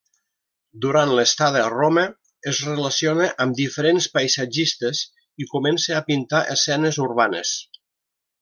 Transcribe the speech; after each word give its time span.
Durant 0.85 1.11
l'estada 1.17 1.59
a 1.65 1.67
Roma 1.73 2.05
es 2.53 2.61
relaciona 2.69 3.29
amb 3.45 3.59
diferents 3.61 4.09
paisatgistes 4.17 5.05
i 5.45 5.51
comença 5.55 5.97
a 5.99 6.05
pintar 6.11 6.45
escenes 6.59 7.03
urbanes. 7.09 7.57